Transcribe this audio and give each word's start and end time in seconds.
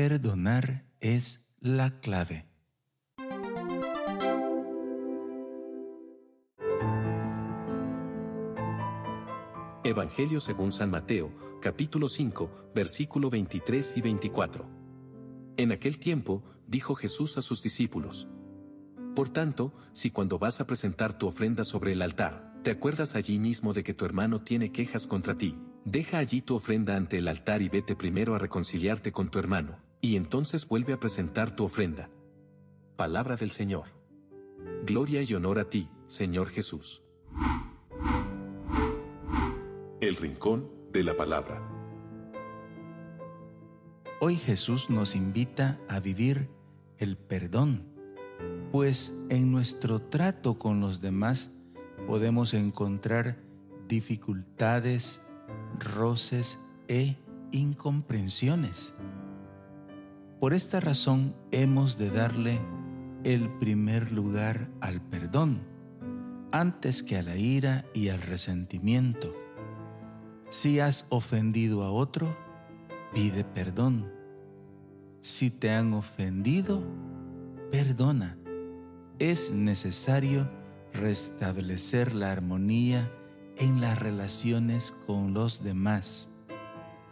perdonar 0.00 0.84
es 1.00 1.56
la 1.58 1.98
clave. 1.98 2.46
Evangelio 9.82 10.38
según 10.38 10.70
San 10.70 10.92
Mateo, 10.92 11.32
capítulo 11.60 12.08
5, 12.08 12.70
versículo 12.76 13.28
23 13.28 13.96
y 13.96 14.00
24. 14.00 14.70
En 15.56 15.72
aquel 15.72 15.98
tiempo, 15.98 16.44
dijo 16.68 16.94
Jesús 16.94 17.36
a 17.36 17.42
sus 17.42 17.60
discípulos, 17.64 18.28
Por 19.16 19.30
tanto, 19.30 19.74
si 19.90 20.12
cuando 20.12 20.38
vas 20.38 20.60
a 20.60 20.68
presentar 20.68 21.18
tu 21.18 21.26
ofrenda 21.26 21.64
sobre 21.64 21.90
el 21.90 22.02
altar, 22.02 22.54
te 22.62 22.70
acuerdas 22.70 23.16
allí 23.16 23.40
mismo 23.40 23.72
de 23.72 23.82
que 23.82 23.94
tu 23.94 24.04
hermano 24.04 24.42
tiene 24.42 24.70
quejas 24.70 25.08
contra 25.08 25.36
ti, 25.36 25.58
deja 25.84 26.18
allí 26.18 26.40
tu 26.40 26.54
ofrenda 26.54 26.94
ante 26.94 27.18
el 27.18 27.26
altar 27.26 27.62
y 27.62 27.68
vete 27.68 27.96
primero 27.96 28.36
a 28.36 28.38
reconciliarte 28.38 29.10
con 29.10 29.28
tu 29.28 29.40
hermano, 29.40 29.87
y 30.00 30.16
entonces 30.16 30.66
vuelve 30.66 30.92
a 30.92 31.00
presentar 31.00 31.54
tu 31.54 31.64
ofrenda. 31.64 32.10
Palabra 32.96 33.36
del 33.36 33.50
Señor. 33.50 33.86
Gloria 34.84 35.22
y 35.22 35.34
honor 35.34 35.58
a 35.58 35.68
ti, 35.68 35.88
Señor 36.06 36.48
Jesús. 36.48 37.02
El 40.00 40.16
Rincón 40.16 40.70
de 40.92 41.02
la 41.02 41.16
Palabra. 41.16 41.62
Hoy 44.20 44.36
Jesús 44.36 44.90
nos 44.90 45.14
invita 45.14 45.78
a 45.88 46.00
vivir 46.00 46.48
el 46.98 47.16
perdón, 47.16 47.84
pues 48.72 49.14
en 49.30 49.52
nuestro 49.52 50.02
trato 50.02 50.58
con 50.58 50.80
los 50.80 51.00
demás 51.00 51.52
podemos 52.06 52.54
encontrar 52.54 53.38
dificultades, 53.86 55.24
roces 55.78 56.58
e 56.88 57.16
incomprensiones. 57.52 58.94
Por 60.40 60.54
esta 60.54 60.80
razón 60.80 61.34
hemos 61.50 61.98
de 61.98 62.10
darle 62.10 62.60
el 63.24 63.50
primer 63.58 64.12
lugar 64.12 64.70
al 64.80 65.00
perdón, 65.00 65.62
antes 66.52 67.02
que 67.02 67.16
a 67.16 67.22
la 67.22 67.36
ira 67.36 67.84
y 67.92 68.08
al 68.08 68.22
resentimiento 68.22 69.34
si 70.50 70.80
has 70.80 71.04
ofendido 71.10 71.84
a 71.84 71.90
otro, 71.90 72.34
pide 73.12 73.44
perdón. 73.44 74.10
Si 75.20 75.50
te 75.50 75.70
han 75.70 75.92
ofendido, 75.92 76.82
perdona. 77.70 78.38
Es 79.18 79.52
necesario 79.52 80.50
restablecer 80.94 82.14
la 82.14 82.32
armonía 82.32 83.12
en 83.58 83.82
las 83.82 83.98
relaciones 83.98 84.90
con 85.06 85.34
los 85.34 85.62
demás. 85.62 86.30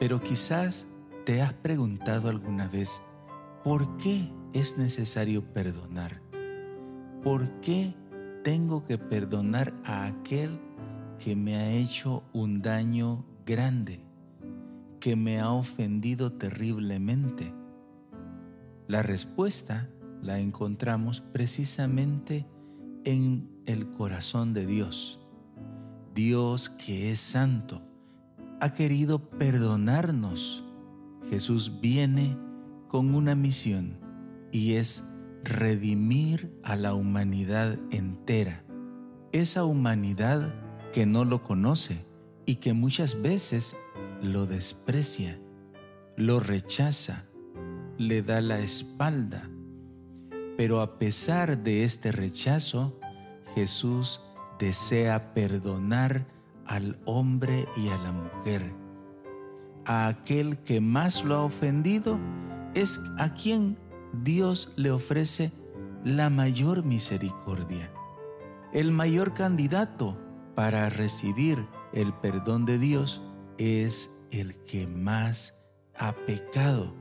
Pero 0.00 0.20
quizás 0.20 0.88
te 1.24 1.40
has 1.40 1.52
preguntado 1.52 2.30
alguna 2.30 2.66
vez, 2.66 3.00
¿por 3.62 3.96
qué 3.96 4.32
es 4.52 4.78
necesario 4.78 5.44
perdonar? 5.52 6.22
¿Por 7.22 7.50
qué 7.60 7.94
tengo 8.42 8.86
que 8.86 8.96
perdonar 8.96 9.74
a 9.84 10.06
aquel 10.06 10.58
que 11.18 11.36
me 11.36 11.56
ha 11.56 11.70
hecho 11.70 12.22
un 12.32 12.62
daño 12.62 13.26
grande, 13.44 14.00
que 14.98 15.16
me 15.16 15.40
ha 15.40 15.50
ofendido 15.50 16.32
terriblemente? 16.32 17.52
La 18.88 19.02
respuesta 19.02 19.88
la 20.22 20.38
encontramos 20.38 21.20
precisamente 21.20 22.46
en 23.04 23.48
el 23.66 23.90
corazón 23.90 24.54
de 24.54 24.66
Dios. 24.66 25.20
Dios 26.14 26.70
que 26.70 27.12
es 27.12 27.20
santo, 27.20 27.82
ha 28.60 28.74
querido 28.74 29.30
perdonarnos. 29.30 30.64
Jesús 31.30 31.80
viene 31.80 32.36
con 32.90 33.14
una 33.14 33.36
misión 33.36 34.00
y 34.50 34.74
es 34.74 35.04
redimir 35.44 36.52
a 36.64 36.74
la 36.74 36.92
humanidad 36.92 37.78
entera. 37.92 38.64
Esa 39.30 39.64
humanidad 39.64 40.52
que 40.92 41.06
no 41.06 41.24
lo 41.24 41.44
conoce 41.44 42.04
y 42.46 42.56
que 42.56 42.72
muchas 42.72 43.22
veces 43.22 43.76
lo 44.20 44.46
desprecia, 44.46 45.38
lo 46.16 46.40
rechaza, 46.40 47.26
le 47.96 48.22
da 48.22 48.40
la 48.40 48.58
espalda. 48.58 49.48
Pero 50.56 50.80
a 50.80 50.98
pesar 50.98 51.58
de 51.62 51.84
este 51.84 52.10
rechazo, 52.10 52.98
Jesús 53.54 54.20
desea 54.58 55.32
perdonar 55.32 56.26
al 56.66 56.98
hombre 57.04 57.68
y 57.76 57.88
a 57.90 57.98
la 57.98 58.10
mujer. 58.10 58.74
A 59.86 60.08
aquel 60.08 60.58
que 60.58 60.80
más 60.80 61.24
lo 61.24 61.36
ha 61.36 61.44
ofendido 61.44 62.18
es 62.74 63.00
a 63.18 63.34
quien 63.34 63.76
Dios 64.22 64.72
le 64.76 64.90
ofrece 64.90 65.52
la 66.04 66.30
mayor 66.30 66.84
misericordia. 66.84 67.92
El 68.72 68.92
mayor 68.92 69.34
candidato 69.34 70.18
para 70.54 70.88
recibir 70.90 71.66
el 71.92 72.12
perdón 72.14 72.64
de 72.64 72.78
Dios 72.78 73.22
es 73.58 74.10
el 74.30 74.56
que 74.62 74.86
más 74.86 75.68
ha 75.98 76.12
pecado 76.12 76.94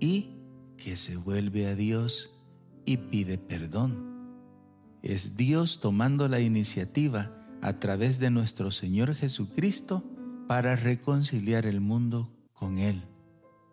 y 0.00 0.36
que 0.76 0.96
se 0.96 1.16
vuelve 1.16 1.66
a 1.66 1.74
Dios 1.74 2.34
y 2.84 2.96
pide 2.96 3.36
perdón. 3.36 4.08
Es 5.02 5.36
Dios 5.36 5.80
tomando 5.80 6.28
la 6.28 6.40
iniciativa 6.40 7.32
a 7.60 7.78
través 7.80 8.18
de 8.18 8.30
nuestro 8.30 8.70
Señor 8.70 9.14
Jesucristo 9.14 10.04
para 10.46 10.76
reconciliar 10.76 11.66
el 11.66 11.80
mundo 11.80 12.32
con 12.52 12.78
Él, 12.78 13.04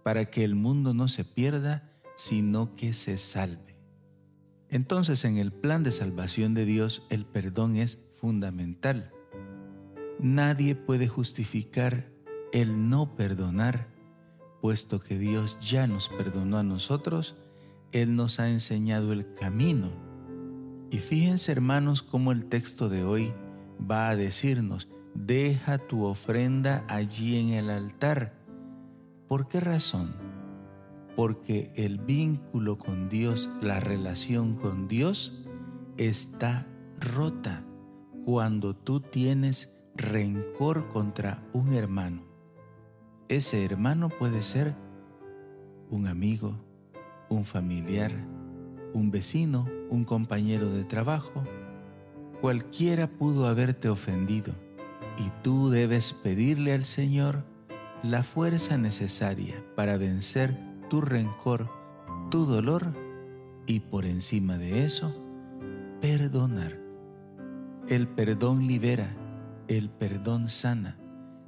para 0.05 0.25
que 0.25 0.43
el 0.43 0.53
mundo 0.53 0.93
no 0.93 1.07
se 1.07 1.25
pierda, 1.25 1.89
sino 2.16 2.75
que 2.75 2.93
se 2.93 3.17
salve. 3.17 3.75
Entonces 4.69 5.25
en 5.25 5.39
el 5.39 5.51
plan 5.51 5.81
de 5.81 5.91
salvación 5.91 6.53
de 6.53 6.63
Dios 6.63 7.01
el 7.09 7.25
perdón 7.25 7.75
es 7.75 8.13
fundamental. 8.21 9.11
Nadie 10.19 10.75
puede 10.75 11.07
justificar 11.07 12.07
el 12.53 12.88
no 12.88 13.16
perdonar, 13.16 13.88
puesto 14.61 14.99
que 14.99 15.17
Dios 15.17 15.57
ya 15.59 15.88
nos 15.88 16.09
perdonó 16.09 16.59
a 16.59 16.63
nosotros, 16.63 17.35
Él 17.91 18.16
nos 18.16 18.39
ha 18.39 18.51
enseñado 18.51 19.11
el 19.11 19.33
camino. 19.33 19.89
Y 20.91 20.99
fíjense 20.99 21.51
hermanos 21.51 22.03
cómo 22.03 22.31
el 22.31 22.45
texto 22.45 22.89
de 22.89 23.03
hoy 23.03 23.33
va 23.81 24.09
a 24.09 24.16
decirnos, 24.16 24.87
deja 25.16 25.79
tu 25.79 26.03
ofrenda 26.03 26.85
allí 26.89 27.39
en 27.39 27.49
el 27.49 27.72
altar. 27.72 28.44
¿Por 29.28 29.47
qué 29.47 29.59
razón? 29.59 30.13
Porque 31.16 31.72
el 31.75 31.97
vínculo 31.97 32.78
con 32.78 33.09
Dios, 33.09 33.50
la 33.59 33.80
relación 33.80 34.56
con 34.56 34.88
Dios, 34.88 35.34
está 35.97 36.68
rota 37.00 37.64
cuando 38.24 38.75
tú 38.75 39.00
tienes 39.00 39.84
rencor 39.96 40.90
contra 40.90 41.44
un 41.53 41.74
hermano. 41.74 42.22
Ese 43.28 43.66
hermano 43.66 44.09
puede 44.09 44.44
ser 44.44 44.75
un 45.90 46.06
amigo, 46.06 46.56
un 47.28 47.46
familiar, 47.46 48.12
un 48.94 49.09
vecino, 49.09 49.68
un 49.90 50.06
compañero 50.06 50.69
de 50.69 50.84
trabajo. 50.84 51.44
Cualquiera 52.41 53.08
pudo 53.08 53.47
haberte 53.47 53.90
ofendido 53.90 54.53
y 55.18 55.31
tú 55.41 55.72
debes 55.72 56.14
pedirle 56.14 56.74
al 56.74 56.85
Señor 56.85 57.54
la 58.09 58.23
fuerza 58.23 58.77
necesaria 58.77 59.55
para 59.75 59.97
vencer 59.97 60.57
tu 60.89 61.01
rencor, 61.01 61.69
tu 62.29 62.45
dolor 62.45 62.93
y 63.66 63.79
por 63.81 64.05
encima 64.05 64.57
de 64.57 64.85
eso, 64.85 65.16
perdonar. 66.01 66.79
El 67.88 68.07
perdón 68.07 68.67
libera 68.67 69.07
el 69.67 69.89
perdón 69.89 70.49
sana, 70.49 70.97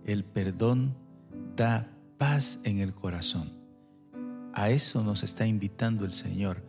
el 0.05 0.23
perdón 0.23 0.95
da 1.55 1.91
paz 2.17 2.59
en 2.63 2.79
el 2.79 2.93
corazón. 2.93 3.51
A 4.53 4.69
eso 4.69 5.03
nos 5.03 5.23
está 5.23 5.45
invitando 5.45 6.05
el 6.05 6.13
Señor, 6.13 6.63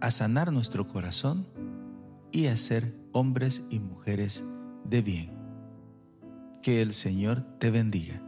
a 0.00 0.10
sanar 0.10 0.52
nuestro 0.52 0.86
corazón 0.86 1.46
y 2.32 2.46
a 2.46 2.56
ser 2.56 2.94
hombres 3.12 3.64
y 3.70 3.78
mujeres 3.78 4.44
de 4.84 5.02
bien. 5.02 5.30
Que 6.62 6.82
el 6.82 6.92
Señor 6.92 7.42
te 7.58 7.70
bendiga. 7.70 8.27